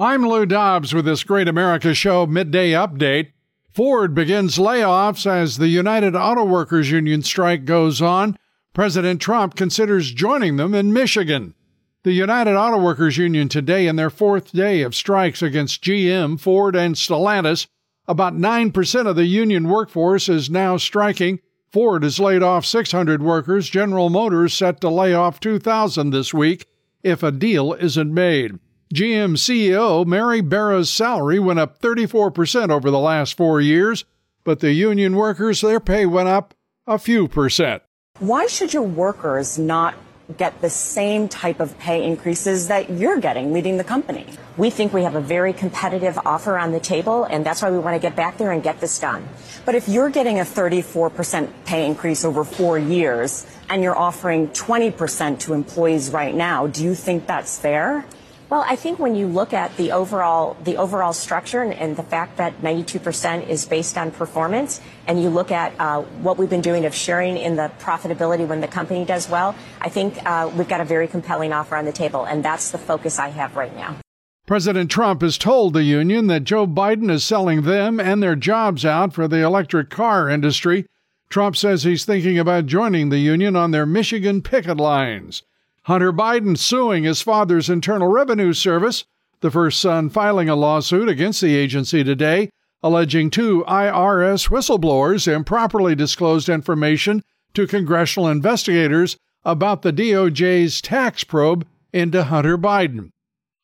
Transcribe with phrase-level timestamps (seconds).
[0.00, 3.32] I'm Lou Dobbs with this Great America Show midday update.
[3.74, 8.38] Ford begins layoffs as the United Auto Workers Union strike goes on.
[8.72, 11.56] President Trump considers joining them in Michigan.
[12.04, 16.76] The United Auto Workers Union today in their fourth day of strikes against GM, Ford,
[16.76, 17.66] and Stellantis.
[18.06, 21.40] About 9% of the union workforce is now striking.
[21.72, 23.68] Ford has laid off 600 workers.
[23.68, 26.66] General Motors set to lay off 2,000 this week
[27.02, 28.60] if a deal isn't made.
[28.94, 34.06] GM CEO Mary Barra's salary went up 34% over the last four years,
[34.44, 36.54] but the union workers, their pay went up
[36.86, 37.82] a few percent.
[38.18, 39.94] Why should your workers not
[40.38, 44.24] get the same type of pay increases that you're getting leading the company?
[44.56, 47.78] We think we have a very competitive offer on the table, and that's why we
[47.78, 49.28] want to get back there and get this done.
[49.66, 55.40] But if you're getting a 34% pay increase over four years and you're offering 20%
[55.40, 58.06] to employees right now, do you think that's fair?
[58.50, 62.02] Well, I think when you look at the overall the overall structure and, and the
[62.02, 66.62] fact that 92% is based on performance, and you look at uh, what we've been
[66.62, 70.68] doing of sharing in the profitability when the company does well, I think uh, we've
[70.68, 73.74] got a very compelling offer on the table, and that's the focus I have right
[73.76, 73.96] now.
[74.46, 78.86] President Trump has told the union that Joe Biden is selling them and their jobs
[78.86, 80.86] out for the electric car industry.
[81.28, 85.42] Trump says he's thinking about joining the union on their Michigan picket lines.
[85.88, 89.06] Hunter Biden suing his father's Internal Revenue Service,
[89.40, 92.50] the first son filing a lawsuit against the agency today,
[92.82, 97.22] alleging two IRS whistleblowers improperly disclosed information
[97.54, 99.16] to congressional investigators
[99.46, 103.08] about the DOJ's tax probe into Hunter Biden.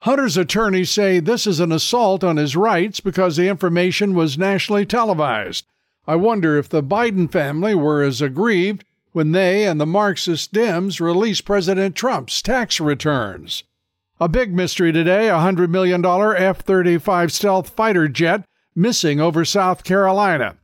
[0.00, 4.86] Hunter's attorneys say this is an assault on his rights because the information was nationally
[4.86, 5.66] televised.
[6.06, 8.82] I wonder if the Biden family were as aggrieved
[9.14, 13.62] when they and the Marxist Dems released President Trump's tax returns.
[14.18, 18.44] A big mystery today a $100 million F 35 stealth fighter jet
[18.74, 20.56] missing over South Carolina.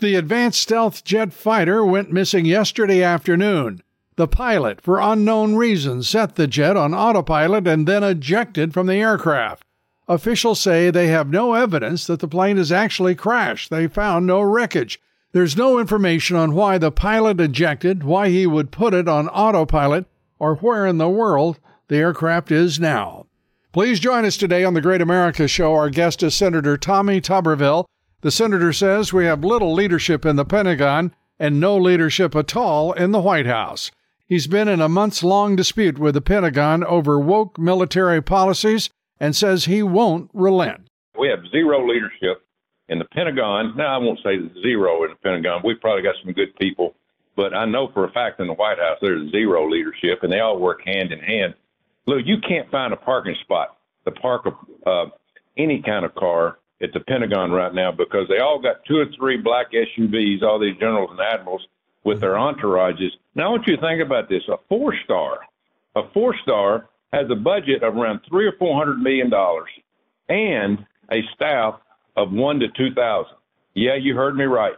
[0.00, 3.82] The advanced stealth jet fighter went missing yesterday afternoon.
[4.16, 8.96] The pilot, for unknown reasons, set the jet on autopilot and then ejected from the
[8.96, 9.64] aircraft.
[10.06, 13.70] Officials say they have no evidence that the plane has actually crashed.
[13.70, 15.00] They found no wreckage.
[15.36, 20.06] There's no information on why the pilot ejected, why he would put it on autopilot,
[20.38, 21.58] or where in the world
[21.88, 23.26] the aircraft is now.
[23.70, 25.74] Please join us today on the Great America Show.
[25.74, 27.84] Our guest is Senator Tommy Tuberville.
[28.22, 32.94] The senator says we have little leadership in the Pentagon and no leadership at all
[32.94, 33.90] in the White House.
[34.26, 38.88] He's been in a months long dispute with the Pentagon over woke military policies
[39.20, 40.88] and says he won't relent.
[41.18, 42.45] We have zero leadership
[42.88, 45.62] in the Pentagon, now I won't say zero in the Pentagon.
[45.64, 46.94] We've probably got some good people,
[47.34, 50.40] but I know for a fact in the White House there's zero leadership, and they
[50.40, 51.54] all work hand in hand.
[52.06, 55.06] Look, you can't find a parking spot to park a, uh,
[55.56, 59.06] any kind of car at the Pentagon right now because they all got two or
[59.18, 61.66] three black SUVs, all these generals and admirals
[62.04, 63.10] with their entourages.
[63.34, 65.40] Now, I want you to think about this: a four star,
[65.96, 69.70] a four star has a budget of around three or four hundred million dollars,
[70.28, 71.80] and a staff
[72.16, 73.32] of one to 2,000.
[73.74, 74.74] Yeah, you heard me right.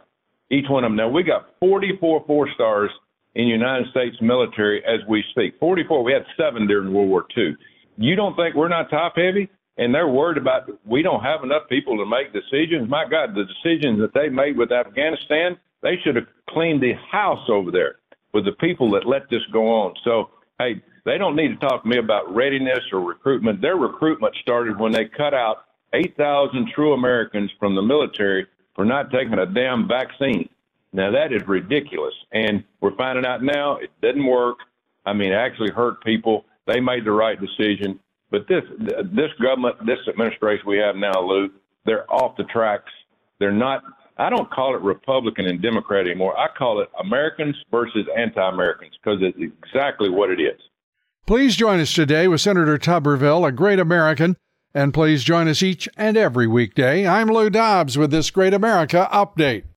[0.51, 0.97] Each one of them.
[0.97, 2.91] Now, we got 44 four stars
[3.35, 5.53] in the United States military as we speak.
[5.59, 6.03] 44.
[6.03, 7.55] We had seven during World War II.
[7.97, 9.49] You don't think we're not top heavy?
[9.77, 12.89] And they're worried about we don't have enough people to make decisions.
[12.89, 17.47] My God, the decisions that they made with Afghanistan, they should have cleaned the house
[17.47, 17.99] over there
[18.33, 19.93] with the people that let this go on.
[20.03, 23.61] So, hey, they don't need to talk to me about readiness or recruitment.
[23.61, 28.45] Their recruitment started when they cut out 8,000 true Americans from the military
[28.75, 30.49] for not taking a damn vaccine.
[30.93, 32.13] Now, that is ridiculous.
[32.31, 34.57] And we're finding out now it didn't work.
[35.05, 36.45] I mean, it actually hurt people.
[36.67, 37.99] They made the right decision.
[38.31, 41.51] But this, this government, this administration we have now, Luke,
[41.85, 42.91] they're off the tracks.
[43.39, 43.83] They're not,
[44.17, 46.37] I don't call it Republican and Democrat anymore.
[46.37, 50.59] I call it Americans versus anti Americans because it's exactly what it is.
[51.25, 54.35] Please join us today with Senator Tuberville, a great American
[54.73, 57.07] and please join us each and every weekday.
[57.07, 59.63] I'm Lou Dobbs with this Great America Update.